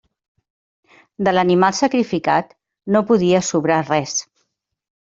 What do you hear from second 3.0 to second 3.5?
podia